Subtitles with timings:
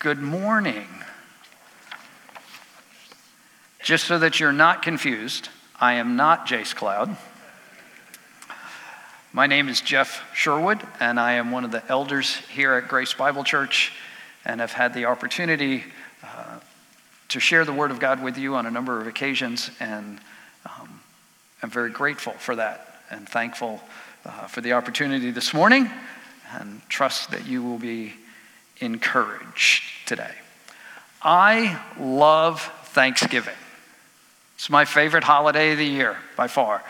[0.00, 0.88] Good morning.
[3.82, 7.18] Just so that you're not confused, I am not Jace Cloud.
[9.34, 13.12] My name is Jeff Sherwood, and I am one of the elders here at Grace
[13.12, 13.92] Bible Church,
[14.46, 15.84] and have had the opportunity
[16.24, 16.60] uh,
[17.28, 20.18] to share the Word of God with you on a number of occasions, and
[20.64, 21.02] um,
[21.62, 23.82] I'm very grateful for that and thankful
[24.24, 25.90] uh, for the opportunity this morning,
[26.58, 28.14] and trust that you will be
[28.80, 30.34] encouraged today.
[31.22, 33.54] I love Thanksgiving.
[34.56, 36.82] It's my favorite holiday of the year by far.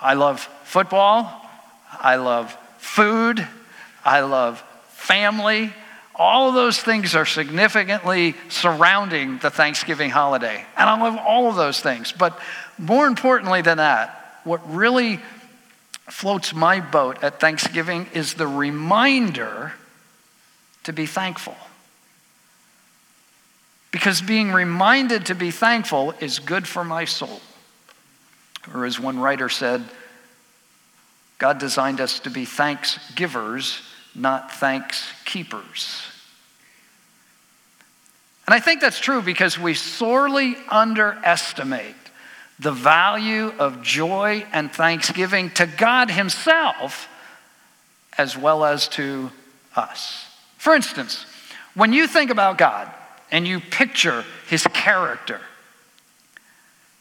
[0.00, 1.28] I love football.
[1.92, 3.46] I love food.
[4.04, 5.72] I love family.
[6.14, 10.64] All of those things are significantly surrounding the Thanksgiving holiday.
[10.76, 12.12] And I love all of those things.
[12.12, 12.38] But
[12.78, 15.20] more importantly than that, what really
[16.08, 19.72] floats my boat at Thanksgiving is the reminder
[20.90, 21.56] to be thankful.
[23.92, 27.40] Because being reminded to be thankful is good for my soul.
[28.74, 29.84] Or as one writer said,
[31.38, 33.80] God designed us to be thanks givers,
[34.16, 36.02] not thanks keepers.
[38.46, 41.94] And I think that's true because we sorely underestimate
[42.58, 47.08] the value of joy and thanksgiving to God Himself
[48.18, 49.30] as well as to
[49.76, 50.29] us.
[50.60, 51.24] For instance,
[51.72, 52.92] when you think about God,
[53.30, 55.40] and you picture his character,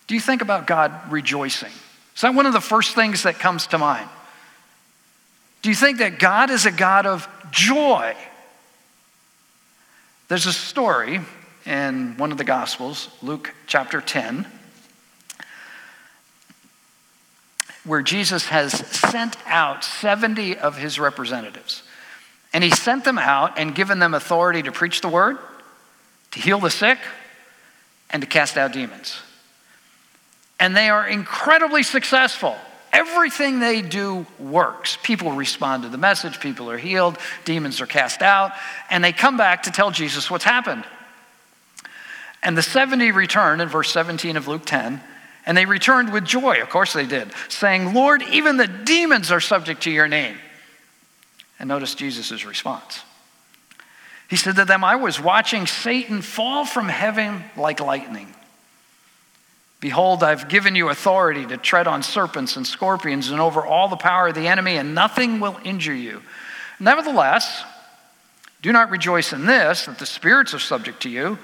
[0.08, 1.74] do you think about God rejoicing?
[2.16, 4.08] Is that one of the first things that comes to mind?
[5.62, 8.16] Do you think that God is a God of joy?
[10.30, 11.20] There's a story
[11.66, 14.48] in one of the Gospels, Luke chapter 10,
[17.84, 21.84] where Jesus has sent out 70 of his representatives.
[22.54, 25.38] And he sent them out and given them authority to preach the word,
[26.32, 26.98] to heal the sick,
[28.10, 29.20] and to cast out demons.
[30.60, 32.56] And they are incredibly successful.
[32.92, 34.98] Everything they do works.
[35.04, 38.52] People respond to the message, people are healed, demons are cast out,
[38.90, 40.84] and they come back to tell Jesus what's happened.
[42.42, 45.02] And the 70 return in verse 17 of Luke 10,
[45.46, 49.40] and they returned with joy, of course they did, saying, Lord, even the demons are
[49.40, 50.38] subject to your name.
[51.60, 53.04] And notice Jesus' response.
[54.30, 58.34] He said to them, I was watching Satan fall from heaven like lightning.
[59.80, 63.96] Behold, I've given you authority to tread on serpents and scorpions and over all the
[63.96, 66.22] power of the enemy, and nothing will injure you.
[66.80, 67.64] Nevertheless,
[68.62, 71.40] do not rejoice in this, that the spirits are subject to you,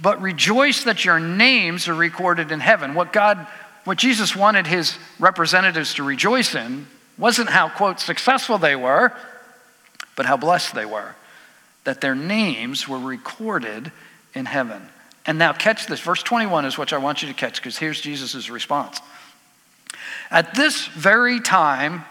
[0.00, 2.94] but rejoice that your names are recorded in heaven.
[2.94, 3.46] What God,
[3.84, 6.86] what Jesus wanted his representatives to rejoice in
[7.18, 9.12] wasn't how, quote, successful they were,
[10.16, 11.14] but how blessed they were
[11.84, 13.90] that their names were recorded
[14.34, 14.82] in heaven.
[15.26, 16.00] And now, catch this.
[16.00, 19.00] Verse 21 is what I want you to catch because here's Jesus' response.
[20.30, 22.04] At this very time,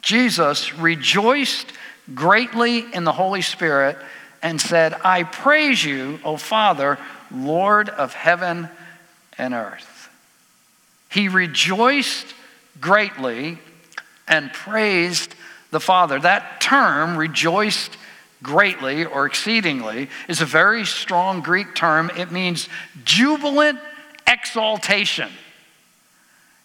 [0.00, 1.72] Jesus rejoiced
[2.14, 3.96] greatly in the Holy Spirit
[4.42, 6.98] and said, I praise you, O Father,
[7.32, 8.68] Lord of heaven
[9.38, 10.10] and earth.
[11.10, 12.26] He rejoiced
[12.80, 13.58] greatly
[14.26, 15.34] and praised
[15.70, 16.18] the Father.
[16.18, 17.96] That term, rejoiced
[18.42, 22.10] greatly or exceedingly is a very strong Greek term.
[22.16, 22.68] It means
[23.04, 23.78] jubilant
[24.26, 25.30] exaltation.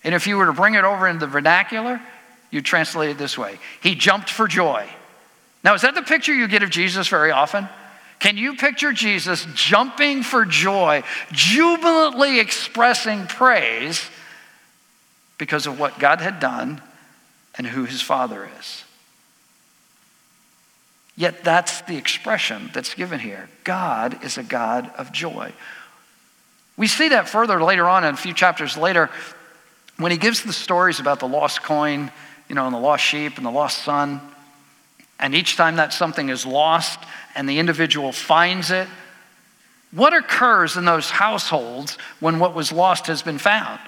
[0.04, 2.02] And if you were to bring it over into the vernacular,
[2.52, 4.88] you translate it this way He jumped for joy.
[5.64, 7.68] Now, is that the picture you get of Jesus very often?
[8.20, 14.10] Can you picture Jesus jumping for joy, jubilantly expressing praise
[15.38, 16.82] because of what God had done
[17.60, 18.86] and who his Father is?
[21.16, 23.50] Yet that's the expression that's given here.
[23.66, 25.52] God is a God of joy.
[26.78, 29.10] We see that further later on in a few chapters later
[29.98, 32.10] when he gives the stories about the lost coin,
[32.48, 34.22] you know, and the lost sheep and the lost son.
[35.20, 37.00] And each time that something is lost
[37.36, 38.88] and the individual finds it,
[39.92, 43.82] what occurs in those households when what was lost has been found?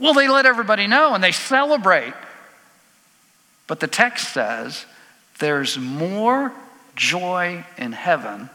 [0.00, 2.14] Well, they let everybody know and they celebrate.
[3.66, 4.84] But the text says
[5.38, 6.52] there's more
[6.96, 8.50] joy in heaven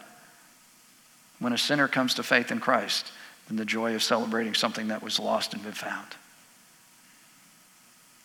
[1.39, 3.11] when a sinner comes to faith in Christ
[3.47, 6.07] than the joy of celebrating something that was lost and been found.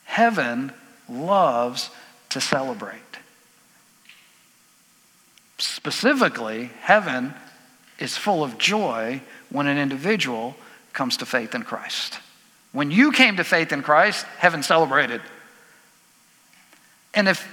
[0.04, 0.72] Heaven
[1.08, 1.90] loves
[2.30, 3.00] to celebrate.
[5.58, 7.34] Specifically, heaven
[7.98, 10.56] is full of joy when an individual
[10.92, 12.18] comes to faith in Christ.
[12.72, 15.20] When you came to faith in Christ, heaven celebrated.
[17.14, 17.48] And if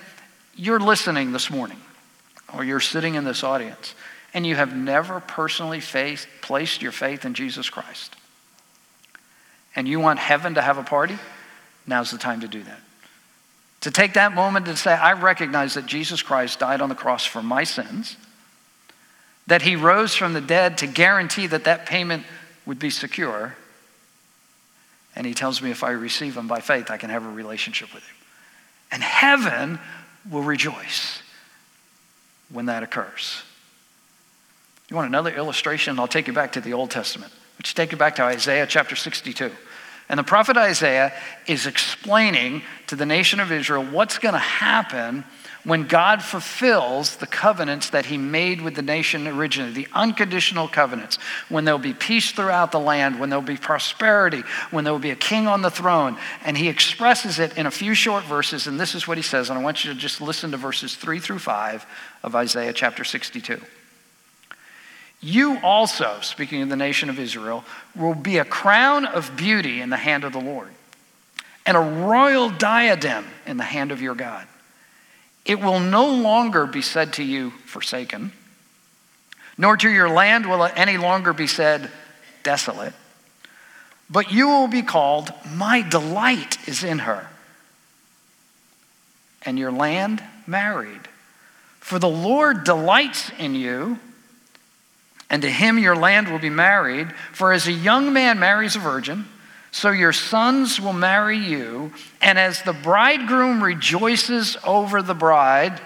[0.55, 1.79] you're listening this morning
[2.53, 3.95] or you're sitting in this audience
[4.33, 5.81] and you have never personally
[6.41, 8.15] placed your faith in Jesus Christ,
[9.75, 11.17] and you want heaven to have a party,
[11.87, 12.79] now's the time to do that.
[13.81, 17.25] To take that moment to say, I recognize that Jesus Christ died on the cross
[17.25, 18.15] for my sins,
[19.47, 22.23] that he rose from the dead to guarantee that that payment
[22.65, 23.55] would be secure.
[25.15, 27.93] And he tells me if I receive him by faith, I can have a relationship
[27.93, 28.15] with him.
[28.91, 29.79] And heaven
[30.29, 31.21] will rejoice
[32.49, 33.41] when that occurs.
[34.89, 35.99] You want another illustration?
[35.99, 37.31] I'll take you back to the Old Testament.
[37.57, 39.51] Let's take you back to Isaiah chapter 62.
[40.09, 41.13] And the prophet Isaiah
[41.47, 45.23] is explaining to the nation of Israel what's going to happen
[45.63, 51.17] when God fulfills the covenants that he made with the nation originally, the unconditional covenants,
[51.49, 55.11] when there'll be peace throughout the land, when there'll be prosperity, when there will be
[55.11, 56.17] a king on the throne.
[56.43, 59.49] And he expresses it in a few short verses, and this is what he says.
[59.49, 61.85] And I want you to just listen to verses 3 through 5
[62.23, 63.61] of Isaiah chapter 62.
[65.21, 67.63] You also, speaking of the nation of Israel,
[67.95, 70.69] will be a crown of beauty in the hand of the Lord,
[71.67, 74.47] and a royal diadem in the hand of your God.
[75.45, 78.31] It will no longer be said to you, forsaken,
[79.57, 81.89] nor to your land will it any longer be said,
[82.43, 82.93] desolate.
[84.09, 87.27] But you will be called, My delight is in her,
[89.43, 91.07] and your land married.
[91.79, 93.99] For the Lord delights in you
[95.31, 97.09] and to him your land will be married.
[97.31, 99.25] For as a young man marries a virgin,
[99.71, 101.93] so your sons will marry you.
[102.21, 105.81] And as the bridegroom rejoices over the bride,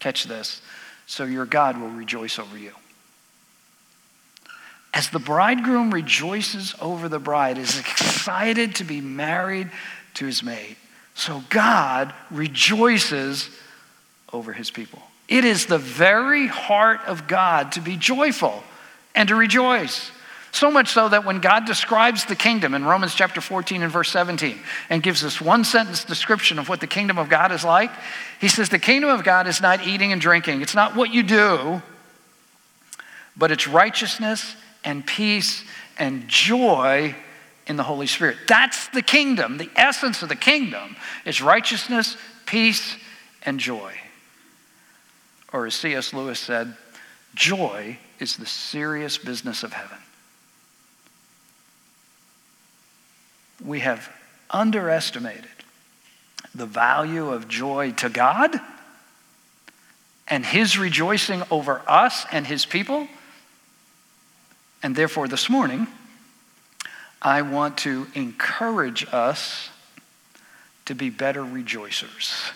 [0.00, 0.62] catch this,
[1.06, 2.72] so your God will rejoice over you.
[4.92, 9.70] As the bridegroom rejoices over the bride, is excited to be married
[10.14, 10.76] to his mate,
[11.14, 13.50] so God rejoices
[14.32, 15.02] over his people.
[15.28, 18.64] It is the very heart of God to be joyful
[19.14, 20.10] and to rejoice.
[20.52, 24.10] So much so that when God describes the kingdom in Romans chapter 14 and verse
[24.10, 24.58] 17
[24.88, 27.90] and gives us one sentence description of what the kingdom of God is like,
[28.40, 30.62] he says, The kingdom of God is not eating and drinking.
[30.62, 31.82] It's not what you do,
[33.36, 35.64] but it's righteousness and peace
[35.98, 37.14] and joy
[37.66, 38.36] in the Holy Spirit.
[38.48, 39.58] That's the kingdom.
[39.58, 42.96] The essence of the kingdom is righteousness, peace,
[43.44, 43.94] and joy.
[45.52, 46.12] Or as C.S.
[46.12, 46.74] Lewis said,
[47.34, 49.98] joy is the serious business of heaven.
[53.64, 54.10] We have
[54.48, 55.44] underestimated
[56.54, 58.58] the value of joy to God
[60.28, 63.08] and His rejoicing over us and His people.
[64.82, 65.86] And therefore, this morning,
[67.20, 69.68] I want to encourage us
[70.86, 72.52] to be better rejoicers.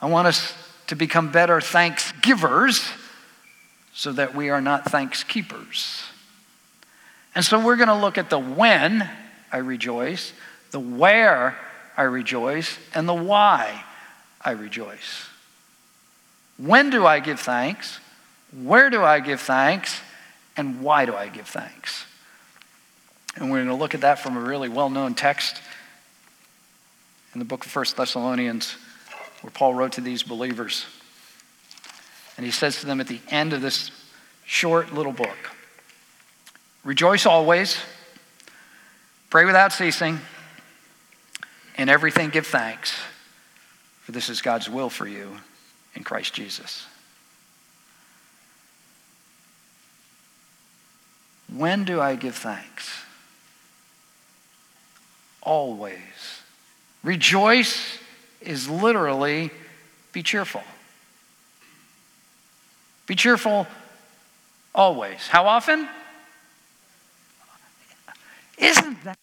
[0.00, 0.52] I want us
[0.88, 2.86] to become better thanksgivers
[3.94, 6.04] so that we are not thankskeepers.
[7.36, 9.06] And so we're going to look at the when
[9.52, 10.32] I rejoice,
[10.70, 11.56] the where
[11.94, 13.84] I rejoice, and the why
[14.42, 15.28] I rejoice.
[16.56, 18.00] When do I give thanks?
[18.62, 20.00] Where do I give thanks?
[20.56, 22.06] And why do I give thanks?
[23.36, 25.60] And we're going to look at that from a really well known text
[27.34, 28.76] in the book of 1 Thessalonians
[29.42, 30.86] where Paul wrote to these believers.
[32.38, 33.90] And he says to them at the end of this
[34.46, 35.36] short little book
[36.86, 37.78] Rejoice always,
[39.28, 40.20] pray without ceasing,
[41.76, 42.94] in everything give thanks,
[44.02, 45.36] for this is God's will for you
[45.96, 46.86] in Christ Jesus.
[51.52, 52.88] When do I give thanks?
[55.42, 55.98] Always.
[57.02, 57.98] Rejoice
[58.40, 59.50] is literally
[60.12, 60.62] be cheerful.
[63.08, 63.66] Be cheerful
[64.72, 65.26] always.
[65.26, 65.88] How often?
[68.58, 69.18] Isn't that?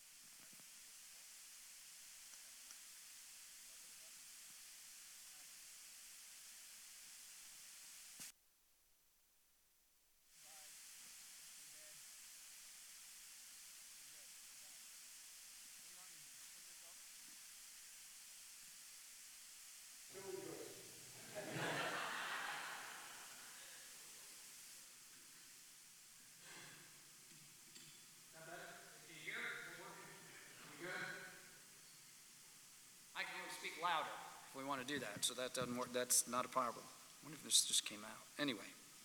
[33.83, 34.15] louder
[34.47, 35.23] if we want to do that.
[35.23, 35.93] So that doesn't work.
[35.93, 36.83] That's not a problem.
[36.83, 38.41] I wonder if this just came out.
[38.41, 38.59] Anyway,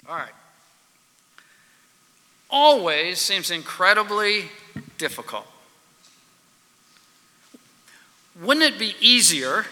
[0.09, 0.33] all right.
[2.49, 4.47] Always seems incredibly
[4.97, 5.47] difficult.
[8.41, 9.67] Wouldn't it be easier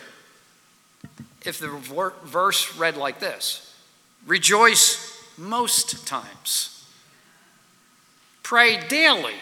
[1.47, 1.69] if the
[2.25, 3.75] verse read like this
[4.27, 6.85] Rejoice most times.
[8.43, 9.37] Pray daily.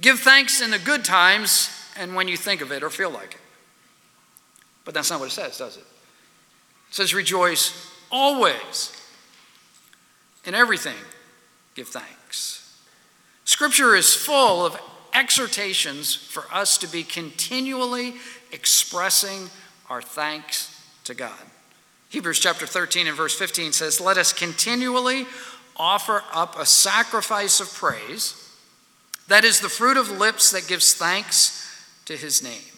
[0.00, 1.68] Give thanks in the good times
[1.98, 3.40] and when you think of it or feel like it.
[4.88, 5.80] But that's not what it says, does it?
[6.88, 8.90] It says, Rejoice always.
[10.46, 10.96] In everything,
[11.74, 12.74] give thanks.
[13.44, 14.80] Scripture is full of
[15.12, 18.14] exhortations for us to be continually
[18.50, 19.50] expressing
[19.90, 21.36] our thanks to God.
[22.08, 25.26] Hebrews chapter 13 and verse 15 says, Let us continually
[25.76, 28.56] offer up a sacrifice of praise,
[29.28, 32.72] that is the fruit of lips that gives thanks to his name.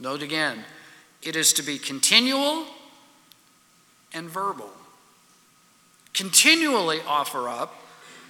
[0.00, 0.64] Note again,
[1.24, 2.66] it is to be continual
[4.12, 4.70] and verbal.
[6.12, 7.82] Continually offer up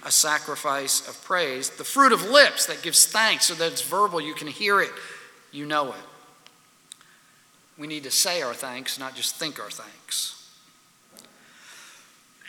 [0.03, 4.21] a sacrifice of praise, the fruit of lips that gives thanks so that it's verbal,
[4.21, 4.91] you can hear it,
[5.51, 6.97] you know it.
[7.77, 10.31] We need to say our thanks, not just think our thanks.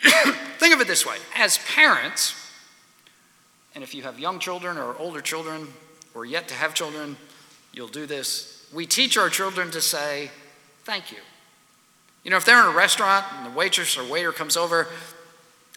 [0.59, 2.35] think of it this way as parents,
[3.75, 5.67] and if you have young children or older children
[6.13, 7.17] or yet to have children,
[7.73, 8.56] you'll do this.
[8.73, 10.31] We teach our children to say,
[10.83, 11.17] Thank you.
[12.23, 14.87] You know, if they're in a restaurant and the waitress or waiter comes over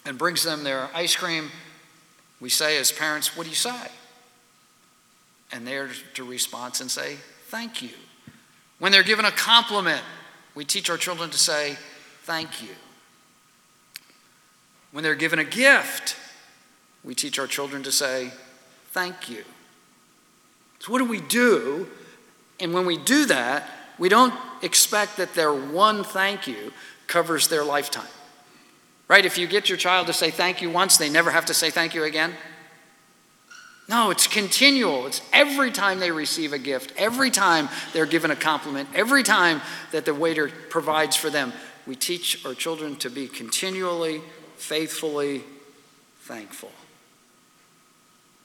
[0.04, 1.50] and brings them their ice cream,
[2.40, 3.88] we say as parents, What do you say?
[5.52, 7.16] And they're to respond and say,
[7.46, 7.90] Thank you.
[8.78, 10.02] When they're given a compliment,
[10.54, 11.76] we teach our children to say,
[12.22, 12.74] Thank you.
[14.92, 16.16] When they're given a gift,
[17.04, 18.32] we teach our children to say,
[18.92, 19.44] Thank you.
[20.80, 21.88] So, what do we do?
[22.60, 26.72] And when we do that, we don't expect that their one thank you
[27.06, 28.08] covers their lifetime.
[29.08, 29.24] Right?
[29.24, 31.70] If you get your child to say thank you once, they never have to say
[31.70, 32.34] thank you again.
[33.88, 35.06] No, it's continual.
[35.06, 39.60] It's every time they receive a gift, every time they're given a compliment, every time
[39.90, 41.52] that the waiter provides for them.
[41.88, 44.22] We teach our children to be continually,
[44.56, 45.42] faithfully
[46.20, 46.70] thankful.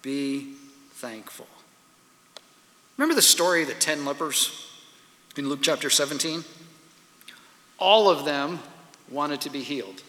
[0.01, 0.53] Be
[0.93, 1.47] thankful.
[2.97, 4.71] Remember the story of the 10 lepers
[5.35, 6.43] in Luke chapter 17?
[7.77, 8.59] All of them
[9.09, 10.01] wanted to be healed.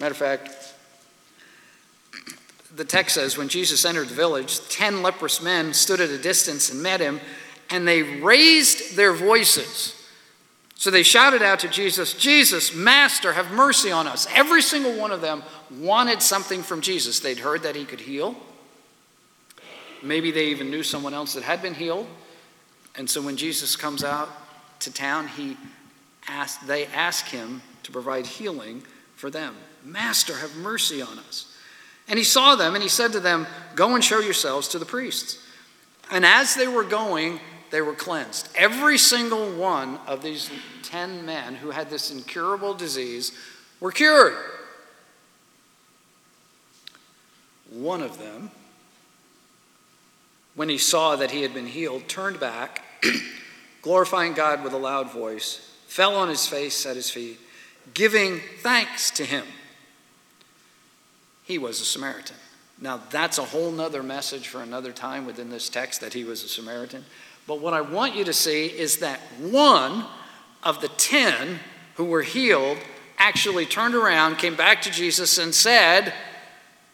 [0.00, 0.74] Matter of fact,
[2.74, 6.72] the text says, when Jesus entered the village, ten leprous men stood at a distance
[6.72, 7.20] and met him,
[7.70, 9.94] and they raised their voices.
[10.74, 14.26] So they shouted out to Jesus, Jesus, Master, have mercy on us.
[14.34, 15.44] Every single one of them
[15.78, 17.20] wanted something from Jesus.
[17.20, 18.34] They'd heard that he could heal.
[20.02, 22.08] Maybe they even knew someone else that had been healed.
[22.96, 24.28] And so when Jesus comes out
[24.80, 25.56] to town, he
[26.28, 28.82] asked, they ask him to provide healing
[29.16, 29.54] for them.
[29.84, 31.52] Master, have mercy on us.
[32.08, 34.86] And he saw them and he said to them, Go and show yourselves to the
[34.86, 35.38] priests.
[36.10, 38.48] And as they were going, they were cleansed.
[38.54, 40.50] Every single one of these
[40.82, 43.32] 10 men who had this incurable disease
[43.80, 44.36] were cured.
[47.70, 48.50] One of them,
[50.54, 52.83] when he saw that he had been healed, turned back,
[53.82, 57.38] glorifying God with a loud voice, fell on his face at his feet,
[57.92, 59.44] giving thanks to him
[61.44, 62.36] he was a Samaritan.
[62.80, 66.42] Now, that's a whole nother message for another time within this text that he was
[66.42, 67.04] a Samaritan.
[67.46, 70.06] But what I want you to see is that one
[70.62, 71.60] of the ten
[71.96, 72.78] who were healed
[73.18, 76.12] actually turned around, came back to Jesus, and said,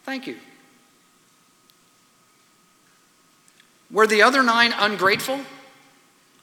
[0.03, 0.37] Thank you.
[3.89, 5.41] Were the other nine ungrateful?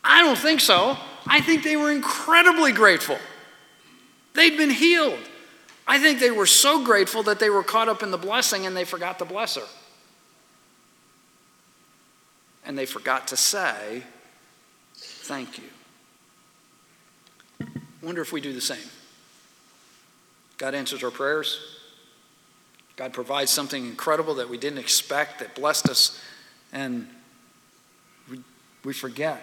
[0.03, 0.97] I don't think so.
[1.27, 3.19] I think they were incredibly grateful.
[4.35, 5.19] They'd been healed.
[5.87, 8.77] I think they were so grateful that they were caught up in the blessing and
[8.77, 9.67] they forgot the blesser.
[12.65, 14.03] And they forgot to say,
[14.95, 15.65] Thank you.
[18.03, 18.79] Wonder if we do the same.
[20.57, 21.61] God answers our prayers.
[22.97, 26.21] God provides something incredible that we didn't expect, that blessed us,
[26.73, 27.07] and
[28.31, 28.41] we,
[28.85, 29.41] we forget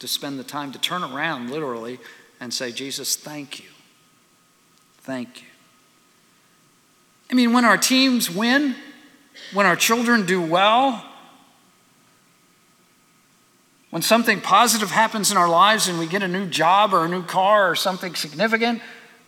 [0.00, 1.98] to spend the time to turn around literally
[2.40, 3.68] and say, Jesus, thank you.
[5.02, 5.48] Thank you.
[7.30, 8.74] I mean, when our teams win,
[9.52, 11.04] when our children do well,
[13.90, 17.08] when something positive happens in our lives and we get a new job or a
[17.08, 18.80] new car or something significant,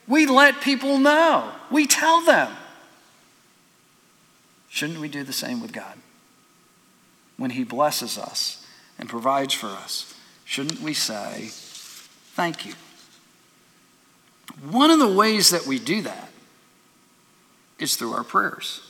[0.09, 1.53] we let people know.
[1.71, 2.57] We tell them.
[4.69, 5.99] Shouldn't we do the same with God?
[7.37, 8.65] When He blesses us
[8.99, 10.12] and provides for us,
[10.53, 11.49] shouldn't we say,
[12.35, 12.75] Thank you?
[14.71, 16.29] One of the ways that we do that
[17.79, 18.81] is through our prayers.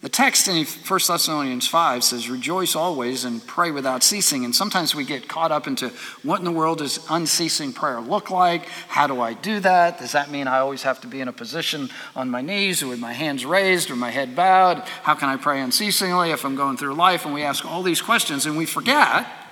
[0.00, 4.44] The text in 1 Thessalonians 5 says, Rejoice always and pray without ceasing.
[4.44, 5.90] And sometimes we get caught up into
[6.24, 8.66] what in the world does unceasing prayer look like?
[8.88, 9.98] How do I do that?
[9.98, 12.88] Does that mean I always have to be in a position on my knees or
[12.88, 14.80] with my hands raised or my head bowed?
[15.04, 17.24] How can I pray unceasingly if I'm going through life?
[17.24, 19.43] And we ask all these questions and we forget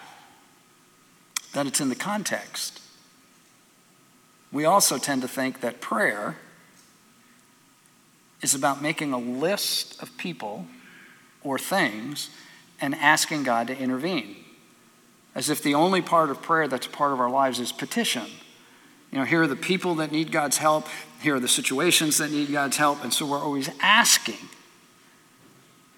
[1.53, 2.81] that it's in the context.
[4.51, 6.37] We also tend to think that prayer
[8.43, 10.67] is about making a list of people
[11.43, 12.31] or things
[12.81, 14.37] and asking God to intervene.
[15.35, 18.27] As if the only part of prayer that's part of our lives is petition.
[19.11, 20.87] You know, here are the people that need God's help,
[21.21, 24.49] here are the situations that need God's help, and so we're always asking.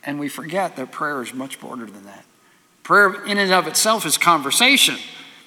[0.04, 2.24] And we forget that prayer is much broader than that.
[2.82, 4.96] Prayer, in and of itself, is conversation.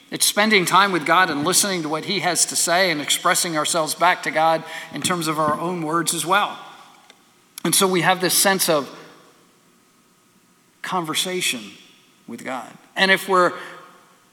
[0.10, 3.58] It's spending time with God and listening to what He has to say and expressing
[3.58, 6.58] ourselves back to God in terms of our own words as well.
[7.66, 8.90] And so we have this sense of
[10.82, 11.62] conversation
[12.26, 12.72] with God.
[12.96, 13.52] And if we're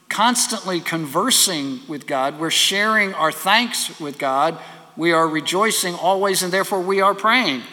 [0.07, 4.57] constantly conversing with God, we're sharing our thanks with God,
[4.95, 7.63] we are rejoicing always, and therefore we are praying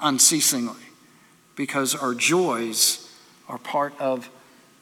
[0.00, 0.82] unceasingly
[1.54, 3.08] because our joys
[3.48, 4.28] are part of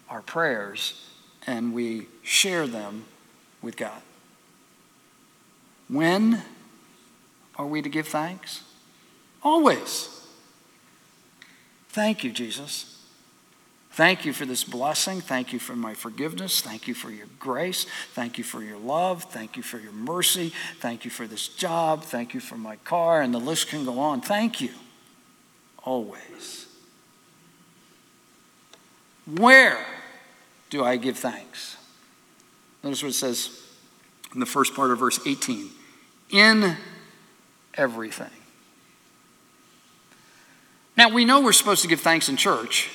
[0.08, 1.04] our prayers
[1.46, 3.04] and we share them
[3.62, 4.02] with God.
[5.88, 6.42] When
[7.56, 8.62] are we to give thanks?
[9.42, 10.08] Always.
[11.88, 12.90] Thank you, Jesus.
[13.92, 15.20] Thank you for this blessing.
[15.20, 16.60] Thank you for my forgiveness.
[16.60, 17.86] Thank you for your grace.
[18.12, 19.24] Thank you for your love.
[19.24, 20.52] Thank you for your mercy.
[20.80, 22.02] Thank you for this job.
[22.02, 23.22] Thank you for my car.
[23.22, 24.20] And the list can go on.
[24.20, 24.70] Thank you.
[25.84, 26.66] Always.
[29.26, 29.86] Where
[30.74, 31.76] do I give thanks?
[32.82, 33.62] Notice what it says
[34.34, 35.70] in the first part of verse 18
[36.30, 36.76] in
[37.74, 38.26] everything.
[40.96, 42.90] Now, we know we're supposed to give thanks in church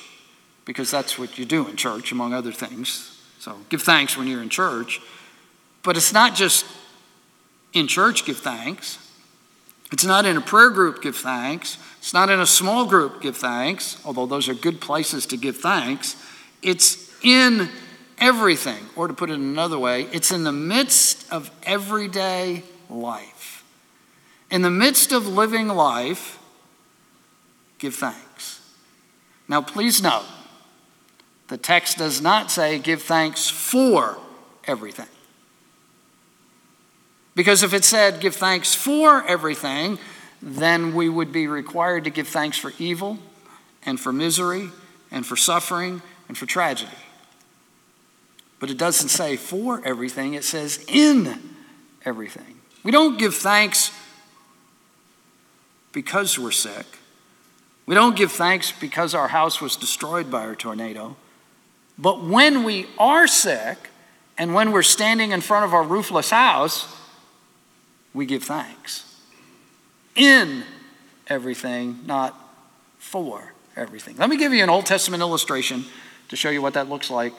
[0.66, 3.18] because that's what you do in church, among other things.
[3.38, 5.00] So give thanks when you're in church.
[5.82, 6.66] But it's not just
[7.72, 8.98] in church, give thanks.
[9.90, 11.78] It's not in a prayer group, give thanks.
[11.96, 15.56] It's not in a small group, give thanks, although those are good places to give
[15.56, 16.14] thanks.
[16.60, 17.68] It's in
[18.18, 18.84] everything.
[18.96, 23.64] Or to put it another way, it's in the midst of everyday life.
[24.50, 26.38] In the midst of living life,
[27.78, 28.60] give thanks.
[29.48, 30.26] Now, please note,
[31.48, 34.18] the text does not say give thanks for
[34.64, 35.08] everything.
[37.34, 39.98] Because if it said give thanks for everything,
[40.42, 43.18] then we would be required to give thanks for evil
[43.84, 44.70] and for misery
[45.10, 46.90] and for suffering and for tragedy.
[48.60, 51.56] But it doesn't say for everything, it says in
[52.04, 52.60] everything.
[52.84, 53.90] We don't give thanks
[55.92, 56.86] because we're sick.
[57.86, 61.16] We don't give thanks because our house was destroyed by a tornado.
[61.98, 63.78] But when we are sick
[64.38, 66.94] and when we're standing in front of our roofless house,
[68.14, 69.06] we give thanks.
[70.14, 70.64] In
[71.26, 72.38] everything, not
[72.98, 74.16] for everything.
[74.16, 75.84] Let me give you an Old Testament illustration
[76.28, 77.32] to show you what that looks like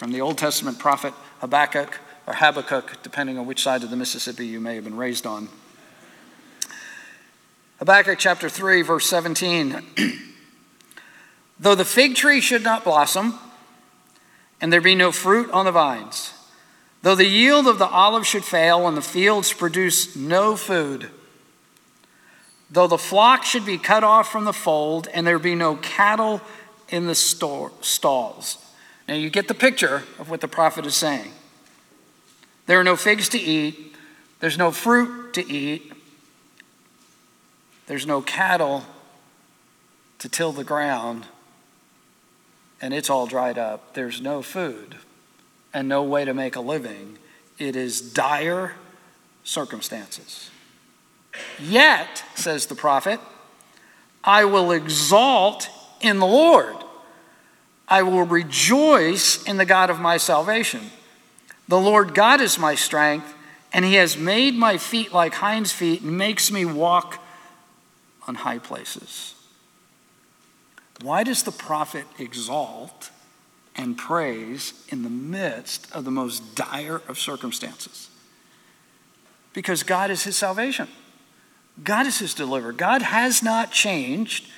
[0.00, 4.46] from the Old Testament prophet Habakkuk or Habakkuk, depending on which side of the Mississippi
[4.46, 5.50] you may have been raised on.
[7.80, 9.82] Habakkuk chapter 3, verse 17.
[11.60, 13.38] Though the fig tree should not blossom,
[14.58, 16.32] and there be no fruit on the vines,
[17.02, 21.10] though the yield of the olive should fail, and the fields produce no food,
[22.70, 26.40] though the flock should be cut off from the fold, and there be no cattle
[26.88, 28.56] in the store, stalls.
[29.10, 31.32] Now you get the picture of what the prophet is saying.
[32.66, 33.96] There are no figs to eat,
[34.38, 35.92] there's no fruit to eat,
[37.88, 38.84] there's no cattle
[40.20, 41.26] to till the ground,
[42.80, 43.94] and it's all dried up.
[43.94, 44.94] There's no food
[45.74, 47.18] and no way to make a living.
[47.58, 48.76] It is dire
[49.42, 50.50] circumstances.
[51.58, 53.18] Yet, says the prophet,
[54.22, 55.68] I will exalt
[56.00, 56.76] in the Lord.
[57.90, 60.92] I will rejoice in the God of my salvation.
[61.66, 63.34] The Lord God is my strength,
[63.72, 67.22] and he has made my feet like hinds' feet and makes me walk
[68.28, 69.34] on high places.
[71.02, 73.10] Why does the prophet exalt
[73.74, 78.08] and praise in the midst of the most dire of circumstances?
[79.52, 80.86] Because God is his salvation.
[81.82, 82.72] God is his deliverer.
[82.72, 84.48] God has not changed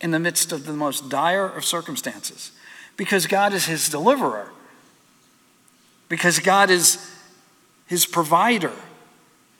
[0.00, 2.50] in the midst of the most dire of circumstances
[3.02, 4.52] because God is his deliverer,
[6.08, 7.04] because God is
[7.88, 8.70] his provider,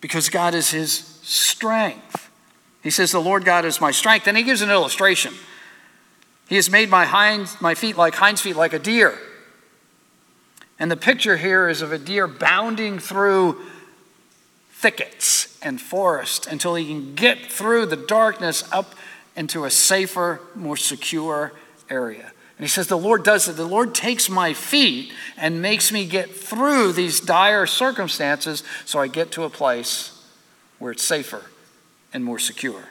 [0.01, 0.93] because God is his
[1.25, 2.31] strength.
[2.85, 4.29] He says, The Lord God is my strength.
[4.29, 5.35] And he gives an illustration.
[6.49, 9.19] He has made my, hinds, my feet like hinds feet like a deer.
[10.79, 13.61] And the picture here is of a deer bounding through
[14.71, 18.95] thickets and forest until he can get through the darkness up
[19.35, 21.55] into a safer, more secure
[21.91, 22.31] area.
[22.63, 23.57] And he says, The Lord does it.
[23.57, 29.09] The Lord takes my feet and makes me get through these dire circumstances so I
[29.09, 30.25] get to a place
[30.79, 31.43] where it's safer
[32.13, 32.85] and more secure.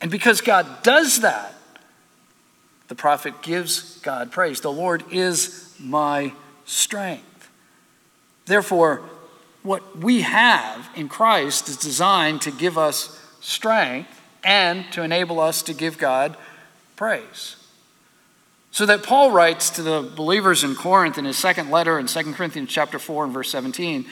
[0.00, 1.52] And because God does that,
[2.88, 4.62] the prophet gives God praise.
[4.62, 6.32] The Lord is my
[6.64, 7.50] strength.
[8.46, 9.02] Therefore,
[9.62, 15.60] what we have in Christ is designed to give us strength and to enable us
[15.64, 16.38] to give God
[16.96, 17.56] praise.
[18.74, 22.32] So that Paul writes to the believers in Corinth in his second letter in 2
[22.32, 24.04] Corinthians chapter 4 and verse 17,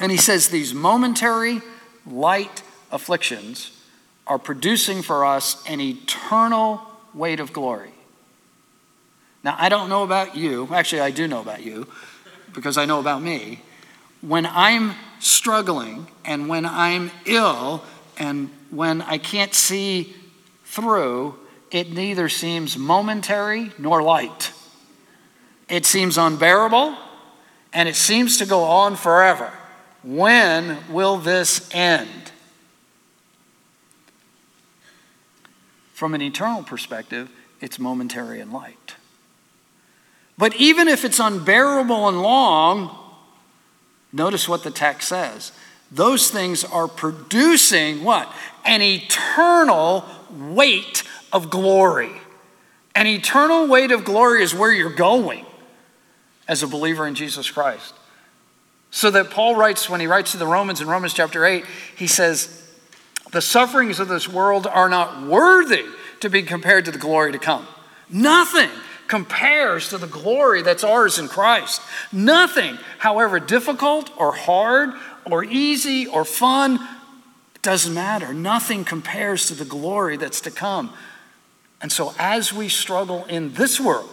[0.00, 1.60] and he says these momentary
[2.04, 3.70] light afflictions
[4.26, 6.82] are producing for us an eternal
[7.14, 7.92] weight of glory.
[9.44, 10.68] Now, I don't know about you.
[10.72, 11.86] Actually, I do know about you
[12.54, 13.60] because I know about me.
[14.20, 17.84] When I'm struggling and when I'm ill
[18.18, 20.12] and when I can't see
[20.64, 21.38] through,
[21.74, 24.52] it neither seems momentary nor light.
[25.68, 26.96] It seems unbearable
[27.72, 29.52] and it seems to go on forever.
[30.04, 32.30] When will this end?
[35.94, 37.28] From an eternal perspective,
[37.60, 38.94] it's momentary and light.
[40.38, 42.96] But even if it's unbearable and long,
[44.12, 45.50] notice what the text says.
[45.90, 48.32] Those things are producing what?
[48.64, 51.02] An eternal weight
[51.34, 52.12] of glory.
[52.94, 55.44] An eternal weight of glory is where you're going
[56.46, 57.92] as a believer in Jesus Christ.
[58.92, 61.64] So that Paul writes, when he writes to the Romans in Romans chapter 8,
[61.96, 62.62] he says,
[63.32, 65.84] The sufferings of this world are not worthy
[66.20, 67.66] to be compared to the glory to come.
[68.08, 68.70] Nothing
[69.08, 71.82] compares to the glory that's ours in Christ.
[72.12, 74.90] Nothing, however difficult or hard
[75.24, 76.78] or easy or fun,
[77.62, 78.32] doesn't matter.
[78.32, 80.92] Nothing compares to the glory that's to come.
[81.84, 84.08] And so, as we struggle in this world,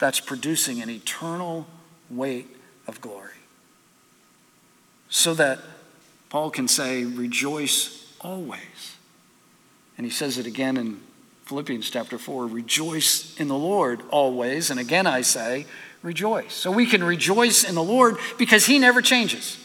[0.00, 1.68] that's producing an eternal
[2.10, 2.48] weight
[2.88, 3.30] of glory.
[5.08, 5.60] So that
[6.30, 8.96] Paul can say, Rejoice always.
[9.96, 11.00] And he says it again in
[11.44, 14.68] Philippians chapter 4 rejoice in the Lord always.
[14.68, 15.66] And again, I say,
[16.02, 16.54] rejoice.
[16.54, 19.61] So we can rejoice in the Lord because he never changes.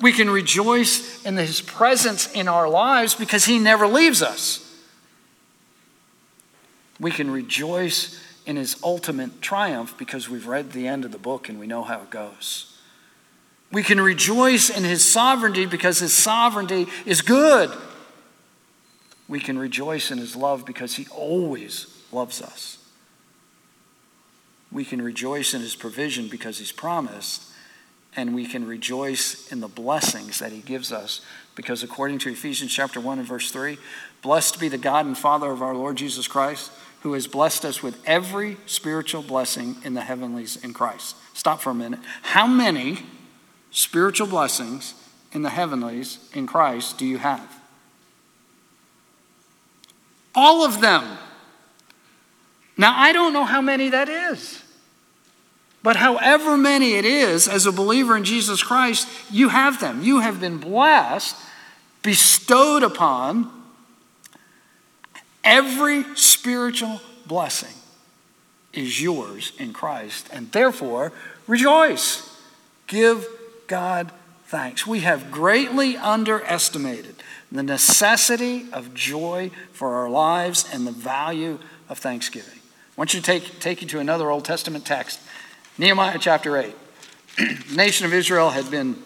[0.00, 4.64] We can rejoice in his presence in our lives because he never leaves us.
[7.00, 11.48] We can rejoice in his ultimate triumph because we've read the end of the book
[11.48, 12.78] and we know how it goes.
[13.72, 17.70] We can rejoice in his sovereignty because his sovereignty is good
[19.28, 22.78] we can rejoice in his love because he always loves us.
[24.72, 27.44] We can rejoice in his provision because he's promised,
[28.16, 31.20] and we can rejoice in the blessings that he gives us
[31.58, 33.78] because according to Ephesians chapter 1 and verse 3,
[34.22, 37.82] blessed be the God and Father of our Lord Jesus Christ, who has blessed us
[37.82, 41.16] with every spiritual blessing in the heavenlies in Christ.
[41.34, 41.98] Stop for a minute.
[42.22, 42.98] How many
[43.72, 44.94] spiritual blessings
[45.32, 47.60] in the heavenlies in Christ do you have?
[50.32, 51.18] All of them.
[52.76, 54.62] Now, I don't know how many that is.
[55.82, 60.02] But however many it is, as a believer in Jesus Christ, you have them.
[60.02, 61.36] You have been blessed,
[62.02, 63.50] bestowed upon
[65.44, 67.74] every spiritual blessing
[68.72, 70.28] is yours in Christ.
[70.32, 71.12] And therefore,
[71.46, 72.36] rejoice.
[72.86, 73.26] Give
[73.66, 74.12] God
[74.46, 74.86] thanks.
[74.86, 77.16] We have greatly underestimated
[77.50, 82.58] the necessity of joy for our lives and the value of thanksgiving.
[82.58, 85.20] I want you to take, take you to another Old Testament text,
[85.80, 86.74] Nehemiah chapter 8.
[87.36, 89.00] the nation of Israel had been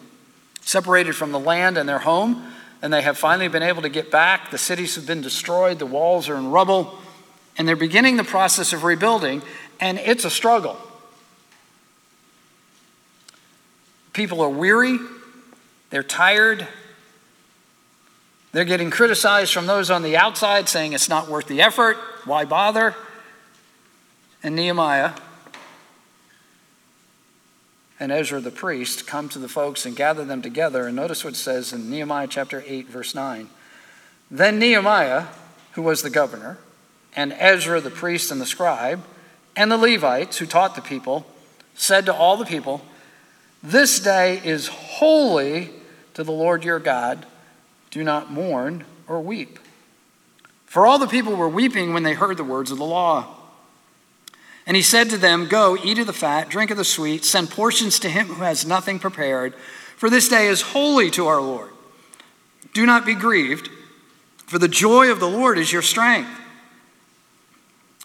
[0.61, 4.09] separated from the land and their home, and they have finally been able to get
[4.09, 4.49] back.
[4.49, 6.97] The cities have been destroyed, the walls are in rubble,
[7.59, 9.43] and they're beginning the process of rebuilding,
[9.79, 10.75] and it's a struggle.
[14.13, 14.97] People are weary,
[15.91, 16.67] they're tired,
[18.51, 21.97] they're getting criticized from those on the outside, saying it's not worth the effort.
[22.25, 22.95] Why bother?
[24.41, 25.11] And Nehemiah
[28.03, 30.87] and Ezra the priest come to the folks and gather them together.
[30.87, 33.47] And notice what it says in Nehemiah chapter 8, verse 9.
[34.29, 35.27] Then Nehemiah,
[35.71, 36.57] who was the governor,
[37.15, 39.01] and Ezra the priest and the scribe,
[39.55, 41.25] and the Levites who taught the people,
[41.75, 42.81] said to all the people,
[43.63, 45.69] This day is holy
[46.13, 47.25] to the Lord your God.
[47.89, 49.59] Do not mourn or weep.
[50.65, 53.32] For all the people were weeping when they heard the words of the law.
[54.65, 57.49] And he said to them, Go, eat of the fat, drink of the sweet, send
[57.49, 59.53] portions to him who has nothing prepared,
[59.97, 61.71] for this day is holy to our Lord.
[62.73, 63.69] Do not be grieved,
[64.47, 66.29] for the joy of the Lord is your strength.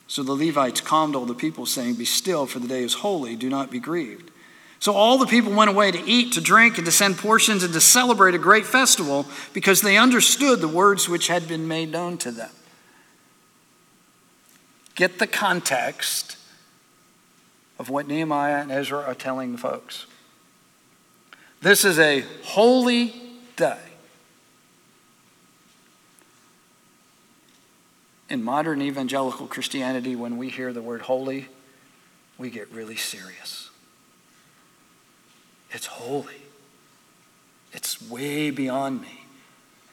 [0.08, 3.36] So the Levites calmed all the people, saying, Be still, for the day is holy,
[3.36, 4.30] do not be grieved.
[4.80, 7.74] So all the people went away to eat, to drink, and to send portions, and
[7.74, 12.16] to celebrate a great festival, because they understood the words which had been made known
[12.18, 12.50] to them.
[14.94, 16.37] Get the context
[17.78, 20.06] of what Nehemiah and Ezra are telling the folks.
[21.60, 23.14] This is a holy
[23.56, 23.78] day.
[28.30, 31.48] In modern evangelical Christianity, when we hear the word holy,
[32.36, 33.70] we get really serious.
[35.70, 36.42] It's holy,
[37.72, 39.20] it's way beyond me.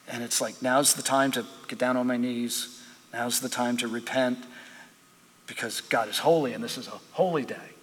[0.08, 3.78] And it's like, now's the time to get down on my knees, now's the time
[3.78, 4.38] to repent
[5.48, 7.75] because God is holy and this is a holy day.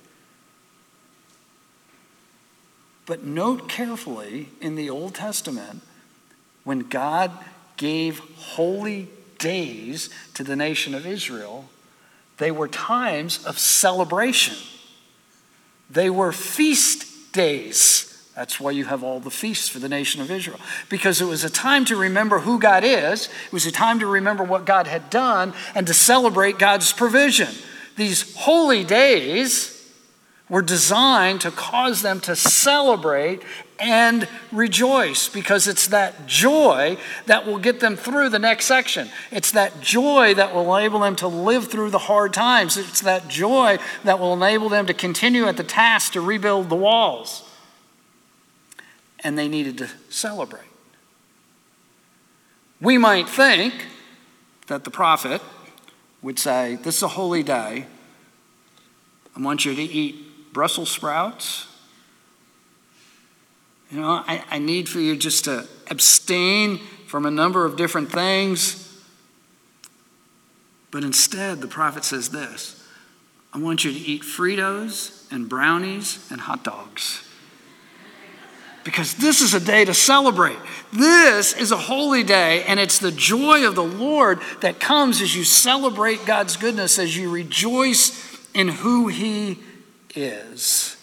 [3.06, 5.82] But note carefully in the Old Testament,
[6.64, 7.32] when God
[7.76, 11.68] gave holy days to the nation of Israel,
[12.38, 14.56] they were times of celebration.
[15.90, 18.08] They were feast days.
[18.36, 20.58] That's why you have all the feasts for the nation of Israel.
[20.88, 24.06] Because it was a time to remember who God is, it was a time to
[24.06, 27.48] remember what God had done, and to celebrate God's provision.
[27.96, 29.81] These holy days
[30.52, 33.40] were designed to cause them to celebrate
[33.80, 39.08] and rejoice because it's that joy that will get them through the next section.
[39.30, 42.76] It's that joy that will enable them to live through the hard times.
[42.76, 46.76] It's that joy that will enable them to continue at the task to rebuild the
[46.76, 47.48] walls
[49.20, 50.68] and they needed to celebrate.
[52.78, 53.86] We might think
[54.66, 55.40] that the prophet
[56.20, 57.86] would say, This is a holy day.
[59.34, 61.66] I want you to eat Brussels sprouts.
[63.90, 68.10] You know, I, I need for you just to abstain from a number of different
[68.10, 68.78] things.
[70.90, 72.82] But instead, the prophet says this
[73.52, 77.28] I want you to eat Fritos and brownies and hot dogs
[78.84, 80.58] because this is a day to celebrate.
[80.92, 85.34] This is a holy day, and it's the joy of the Lord that comes as
[85.34, 89.58] you celebrate God's goodness, as you rejoice in who He
[90.14, 90.96] is,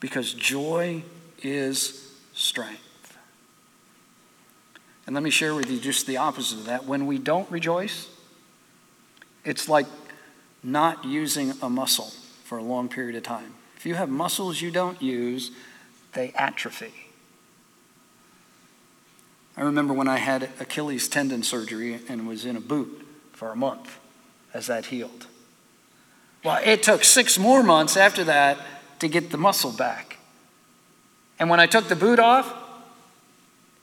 [0.00, 1.02] because joy
[1.42, 3.18] is strength.
[5.06, 6.84] And let me share with you just the opposite of that.
[6.84, 8.08] When we don't rejoice,
[9.44, 9.86] it's like
[10.62, 12.12] not using a muscle
[12.44, 13.54] for a long period of time.
[13.76, 15.50] If you have muscles you don't use,
[16.12, 16.92] they atrophy.
[19.56, 23.56] I remember when I had Achilles tendon surgery and was in a boot for a
[23.56, 23.98] month
[24.54, 25.26] as that healed.
[26.44, 28.58] Well, it took six more months after that
[29.00, 30.18] to get the muscle back.
[31.38, 32.52] And when I took the boot off,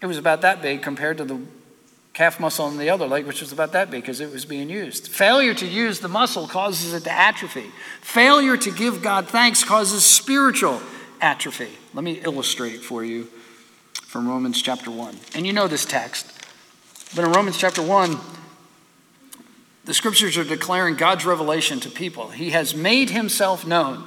[0.02, 1.40] it was about that big compared to the
[2.14, 4.70] calf muscle on the other leg, which was about that big because it was being
[4.70, 5.08] used.
[5.08, 7.72] Failure to use the muscle causes it to atrophy.
[8.02, 10.82] Failure to give God thanks causes spiritual
[11.22, 11.70] atrophy.
[11.94, 13.28] Let me illustrate for you
[13.94, 15.16] from Romans chapter 1.
[15.36, 16.32] And you know this text,
[17.16, 18.18] but in Romans chapter 1,
[19.88, 22.28] the scriptures are declaring God's revelation to people.
[22.28, 24.06] He has made himself known.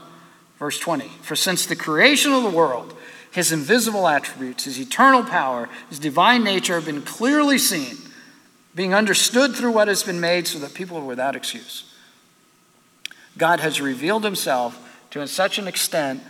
[0.59, 2.95] Verse 20 For since the creation of the world,
[3.33, 7.97] his invisible attributes, his eternal power, his divine nature have been clearly seen,
[8.75, 11.91] being understood through what has been made, so that people are without excuse.
[13.39, 14.79] God has revealed himself
[15.13, 16.23] to such an extent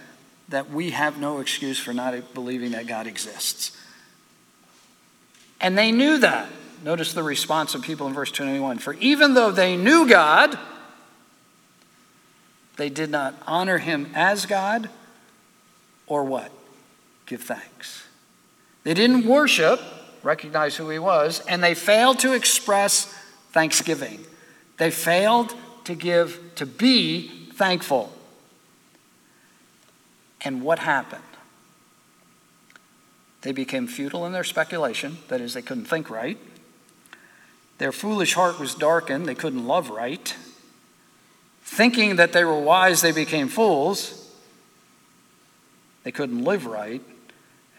[0.48, 3.76] that we have no excuse for not believing that God exists.
[5.60, 6.48] And they knew that.
[6.82, 8.78] Notice the response of people in verse 21.
[8.78, 10.58] For even though they knew God,
[12.76, 14.88] they did not honor him as God
[16.06, 16.50] or what?
[17.26, 18.04] Give thanks.
[18.82, 19.80] They didn't worship,
[20.22, 23.14] recognize who he was, and they failed to express
[23.52, 24.24] thanksgiving.
[24.78, 28.10] They failed to give, to be thankful.
[30.40, 31.22] And what happened?
[33.42, 36.38] They became futile in their speculation, that is, they couldn't think right.
[37.80, 40.36] Their foolish heart was darkened, they couldn't love right.
[41.62, 44.30] Thinking that they were wise, they became fools.
[46.02, 47.00] They couldn't live right,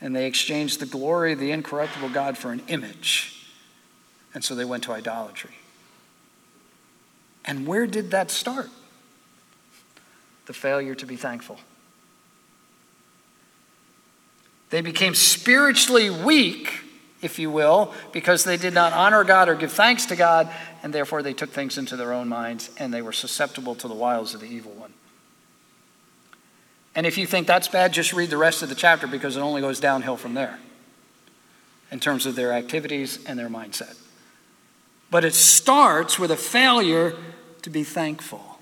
[0.02, 3.46] and they exchanged the glory of the incorruptible God for an image.
[4.34, 5.54] And so they went to idolatry.
[7.46, 8.72] And where did that start?
[10.48, 11.60] The failure to be thankful.
[14.72, 16.86] They became spiritually weak
[17.22, 20.50] if you will, because they did not honor God or give thanks to God,
[20.84, 23.94] and therefore they took things into their own minds and they were susceptible to the
[23.94, 24.94] wiles of the evil one.
[26.96, 29.42] And if you think that's bad, just read the rest of the chapter because it
[29.42, 30.60] only goes downhill from there
[31.92, 33.98] in terms of their activities and their mindset.
[35.10, 37.16] But it starts with a failure
[37.62, 38.60] to be thankful.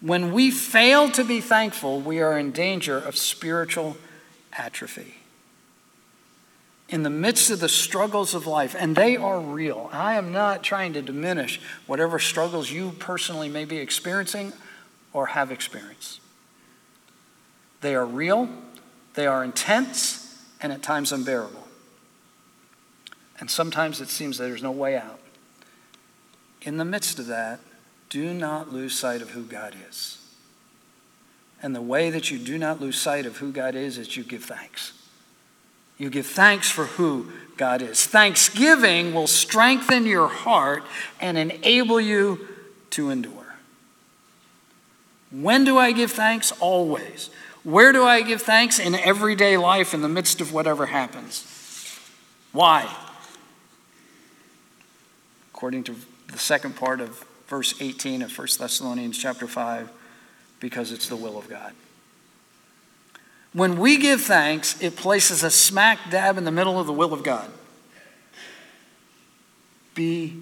[0.00, 3.96] When we fail to be thankful, we are in danger of spiritual
[4.52, 5.19] atrophy.
[6.90, 9.88] In the midst of the struggles of life, and they are real.
[9.92, 14.52] I am not trying to diminish whatever struggles you personally may be experiencing
[15.12, 16.20] or have experienced.
[17.80, 18.48] They are real,
[19.14, 21.68] they are intense, and at times unbearable.
[23.38, 25.20] And sometimes it seems that there's no way out.
[26.62, 27.60] In the midst of that,
[28.10, 30.18] do not lose sight of who God is.
[31.62, 34.24] And the way that you do not lose sight of who God is is you
[34.24, 34.92] give thanks.
[36.00, 38.06] You give thanks for who God is.
[38.06, 40.82] Thanksgiving will strengthen your heart
[41.20, 42.48] and enable you
[42.90, 43.54] to endure.
[45.30, 46.52] When do I give thanks?
[46.58, 47.28] Always.
[47.64, 48.78] Where do I give thanks?
[48.78, 51.44] In everyday life, in the midst of whatever happens.
[52.52, 52.90] Why?
[55.52, 55.96] According to
[56.28, 59.90] the second part of verse 18 of 1 Thessalonians chapter 5
[60.60, 61.74] because it's the will of God.
[63.52, 67.12] When we give thanks, it places us smack dab in the middle of the will
[67.12, 67.50] of God.
[69.94, 70.36] Be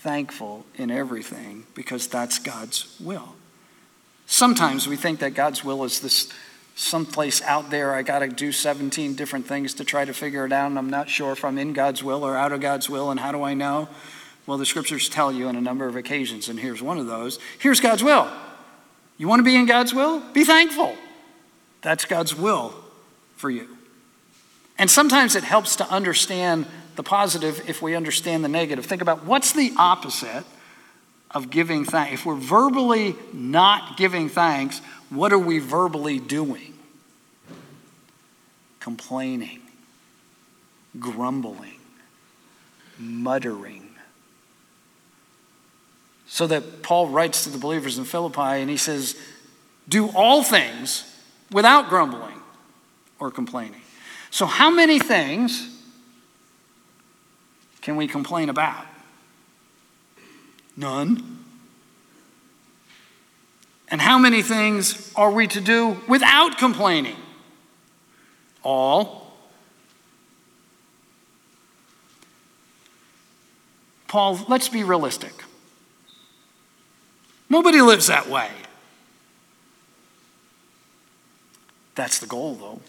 [0.00, 3.34] thankful in everything because that's God's will.
[4.26, 6.30] Sometimes we think that God's will is this
[6.74, 7.94] someplace out there.
[7.94, 10.90] I got to do 17 different things to try to figure it out, and I'm
[10.90, 13.42] not sure if I'm in God's will or out of God's will, and how do
[13.42, 13.88] I know?
[14.46, 17.38] Well, the scriptures tell you on a number of occasions, and here's one of those.
[17.58, 18.30] Here's God's will.
[19.18, 20.20] You want to be in God's will?
[20.32, 20.96] Be thankful.
[21.82, 22.74] That's God's will
[23.36, 23.68] for you.
[24.78, 26.66] And sometimes it helps to understand
[26.96, 28.86] the positive if we understand the negative.
[28.86, 30.44] Think about what's the opposite
[31.30, 32.14] of giving thanks.
[32.14, 36.74] If we're verbally not giving thanks, what are we verbally doing?
[38.80, 39.60] Complaining,
[40.98, 41.78] grumbling,
[42.98, 43.88] muttering
[46.32, 49.16] so that Paul writes to the believers in Philippi and he says,
[49.86, 51.11] Do all things
[51.52, 52.40] without grumbling
[53.18, 53.80] or complaining.
[54.30, 55.68] So, how many things
[57.82, 58.86] can we complain about?
[60.76, 61.44] None.
[63.88, 67.16] And how many things are we to do without complaining?
[68.62, 69.36] All.
[74.08, 75.32] Paul, let's be realistic.
[77.50, 78.48] Nobody lives that way.
[81.94, 82.80] That's the goal, though.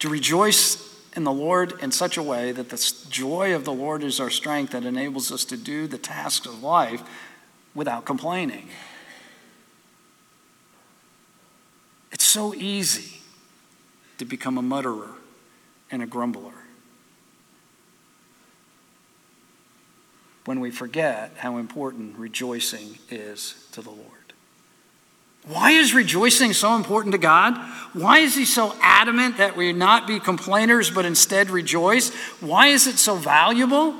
[0.00, 4.02] To rejoice in the Lord in such a way that the joy of the Lord
[4.02, 7.02] is our strength that enables us to do the tasks of life
[7.74, 8.68] without complaining.
[12.12, 13.20] It's so easy
[14.18, 15.10] to become a mutterer
[15.90, 16.52] and a grumbler.
[20.46, 24.15] when we forget how important rejoicing is to the Lord.
[25.46, 27.56] Why is rejoicing so important to God?
[27.92, 32.12] Why is He so adamant that we not be complainers but instead rejoice?
[32.40, 33.94] Why is it so valuable?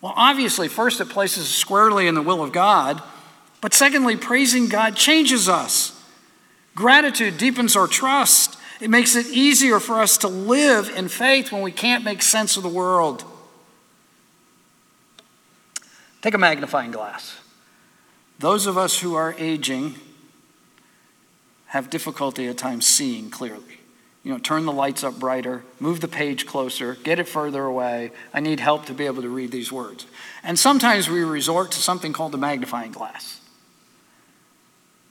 [0.00, 3.02] Well, obviously, first, it places us squarely in the will of God,
[3.60, 6.00] but secondly, praising God changes us.
[6.76, 8.56] Gratitude deepens our trust.
[8.80, 12.56] It makes it easier for us to live in faith when we can't make sense
[12.56, 13.24] of the world.
[16.22, 17.40] Take a magnifying glass.
[18.38, 19.96] Those of us who are aging
[21.68, 23.80] have difficulty at times seeing clearly.
[24.24, 28.10] You know, turn the lights up brighter, move the page closer, get it further away.
[28.34, 30.06] I need help to be able to read these words.
[30.42, 33.40] And sometimes we resort to something called the magnifying glass.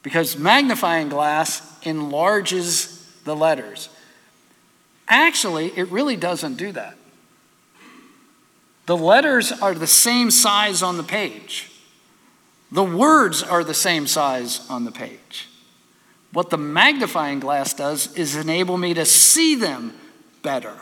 [0.04, 3.90] Because magnifying glass enlarges the letters.
[5.08, 6.96] Actually, it really doesn't do that.
[8.88, 11.72] The letters are the same size on the page.
[12.72, 15.50] The words are the same size on the page.
[16.38, 19.96] What the magnifying glass does is enable me to see them
[20.44, 20.76] better.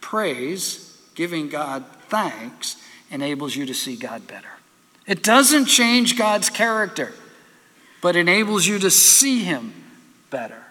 [0.00, 4.48] Praise, giving God thanks, enables you to see God better.
[5.06, 7.14] It doesn't change God's character,
[8.02, 9.72] but enables you to see Him
[10.30, 10.64] better.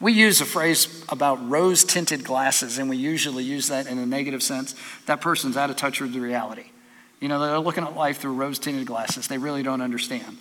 [0.00, 4.06] We use a phrase about rose tinted glasses, and we usually use that in a
[4.06, 4.74] negative sense.
[5.06, 6.72] That person's out of touch with the reality.
[7.20, 9.28] You know, they're looking at life through rose tinted glasses.
[9.28, 10.36] They really don't understand.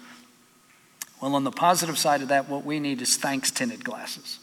[1.21, 4.39] Well, on the positive side of that, what we need is thanks tinted glasses.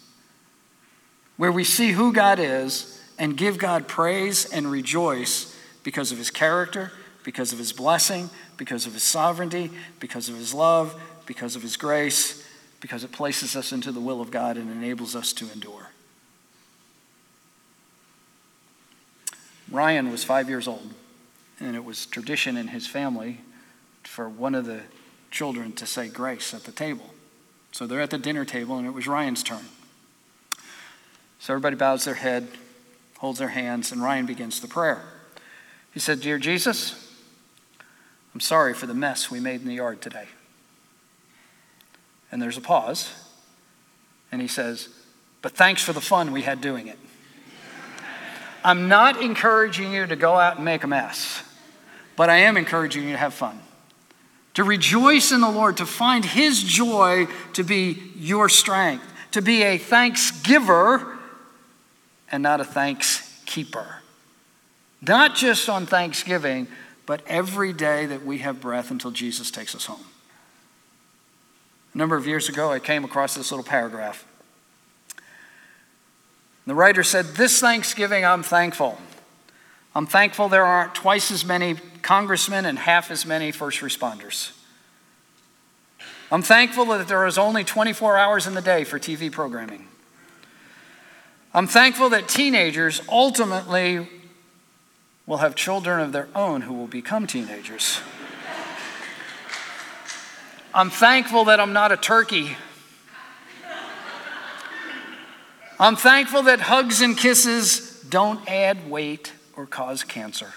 [1.36, 6.30] where we see who God is and give God praise and rejoice because of his
[6.30, 6.92] character,
[7.24, 9.70] because of his blessing, because of his sovereignty,
[10.00, 12.46] because of his love, because of his grace,
[12.80, 15.90] because it places us into the will of God and enables us to endure.
[19.70, 20.94] Ryan was five years old,
[21.58, 23.40] and it was tradition in his family
[24.04, 24.80] for one of the
[25.36, 27.04] children to say grace at the table.
[27.70, 29.66] So they're at the dinner table, and it was Ryan's turn.
[31.38, 32.48] So everybody bows their head,
[33.18, 35.02] holds their hands, and Ryan begins the prayer.
[35.92, 37.14] He said, Dear Jesus,
[38.32, 40.26] I'm sorry for the mess we made in the yard today.
[42.32, 43.12] And there's a pause,
[44.32, 44.88] and he says,
[45.42, 46.98] But thanks for the fun we had doing it.
[48.64, 51.42] I'm not encouraging you to go out and make a mess,
[52.16, 53.60] but I am encouraging you to have fun.
[54.56, 59.62] To rejoice in the Lord, to find His joy to be your strength, to be
[59.62, 61.18] a thanksgiver
[62.32, 63.96] and not a thanks keeper.
[65.02, 66.68] Not just on Thanksgiving,
[67.04, 70.06] but every day that we have breath until Jesus takes us home.
[71.92, 74.26] A number of years ago, I came across this little paragraph.
[76.66, 78.96] The writer said, This Thanksgiving, I'm thankful.
[79.96, 84.52] I'm thankful there aren't twice as many congressmen and half as many first responders.
[86.30, 89.88] I'm thankful that there is only 24 hours in the day for TV programming.
[91.54, 94.06] I'm thankful that teenagers ultimately
[95.24, 97.98] will have children of their own who will become teenagers.
[100.74, 102.54] I'm thankful that I'm not a turkey
[105.78, 110.54] I'm thankful that hugs and kisses don't add weight or cause cancer.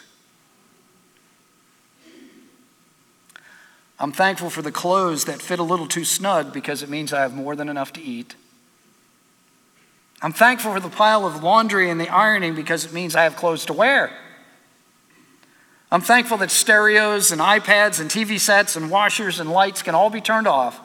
[3.99, 7.21] I'm thankful for the clothes that fit a little too snug because it means I
[7.21, 8.35] have more than enough to eat.
[10.21, 13.35] I'm thankful for the pile of laundry and the ironing because it means I have
[13.35, 14.11] clothes to wear.
[15.91, 20.09] I'm thankful that stereos and iPads and TV sets and washers and lights can all
[20.09, 20.79] be turned off,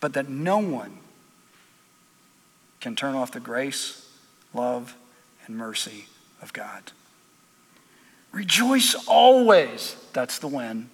[0.00, 0.98] but that no one
[2.80, 4.06] can turn off the grace,
[4.52, 4.94] love,
[5.46, 6.06] and mercy
[6.44, 6.92] of God.
[8.30, 9.96] Rejoice always.
[10.12, 10.90] That's the when.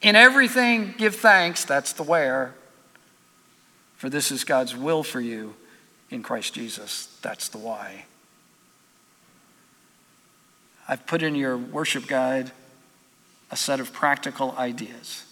[0.00, 1.64] In everything, give thanks.
[1.64, 2.54] That's the where.
[3.96, 5.54] For this is God's will for you
[6.10, 7.06] in Christ Jesus.
[7.20, 8.04] That's the why.
[10.86, 12.52] I've put in your worship guide
[13.50, 15.24] a set of practical ideas.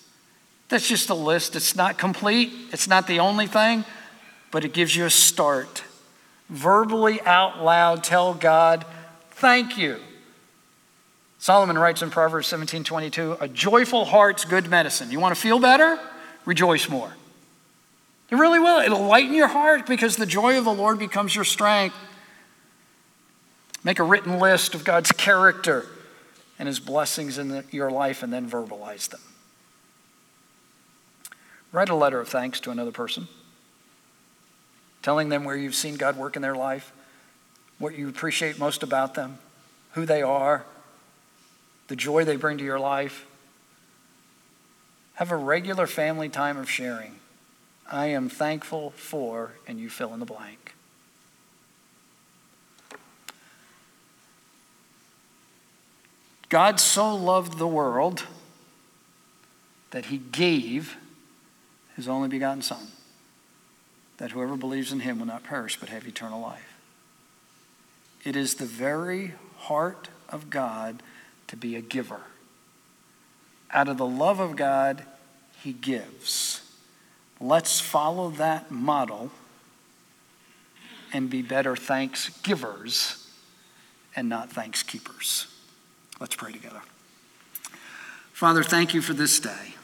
[0.68, 1.54] That's just a list.
[1.54, 3.84] It's not complete, it's not the only thing,
[4.50, 5.84] but it gives you a start.
[6.48, 8.86] Verbally out loud tell God,
[9.42, 9.98] thank you.
[11.38, 15.10] Solomon writes in Proverbs 17 22, a joyful heart's good medicine.
[15.10, 15.98] You want to feel better?
[16.46, 17.12] Rejoice more.
[18.30, 18.80] It really will.
[18.80, 21.96] It'll lighten your heart because the joy of the Lord becomes your strength.
[23.84, 25.86] Make a written list of God's character
[26.58, 29.20] and his blessings in the, your life and then verbalize them.
[31.72, 33.26] Write a letter of thanks to another person
[35.02, 36.92] telling them where you've seen God work in their life,
[37.78, 39.38] what you appreciate most about them,
[39.92, 40.64] who they are,
[41.88, 43.26] the joy they bring to your life.
[45.14, 47.16] Have a regular family time of sharing.
[47.90, 50.74] I am thankful for, and you fill in the blank.
[56.48, 58.24] God so loved the world
[59.90, 60.96] that he gave
[61.96, 62.88] his only begotten Son
[64.18, 66.71] that whoever believes in him will not perish but have eternal life.
[68.24, 71.02] It is the very heart of God
[71.48, 72.20] to be a giver.
[73.70, 75.04] Out of the love of God,
[75.62, 76.60] he gives.
[77.40, 79.30] Let's follow that model
[81.12, 83.28] and be better thanksgivers
[84.14, 85.46] and not thankskeepers.
[86.20, 86.82] Let's pray together.
[88.32, 89.74] Father, thank you for this day.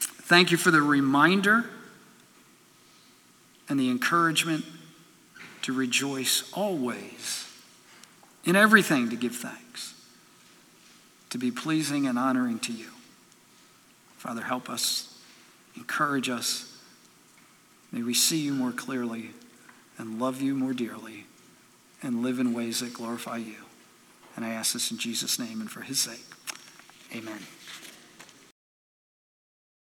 [0.00, 1.66] Thank you for the reminder
[3.68, 4.64] and the encouragement
[5.62, 7.43] to rejoice always,
[8.44, 9.94] in everything to give thanks,
[11.30, 12.90] to be pleasing and honoring to you.
[14.16, 15.18] Father, help us,
[15.76, 16.70] encourage us.
[17.92, 19.30] May we see you more clearly
[19.98, 21.26] and love you more dearly
[22.02, 23.56] and live in ways that glorify you.
[24.36, 26.24] And I ask this in Jesus' name and for his sake.
[27.14, 27.38] Amen.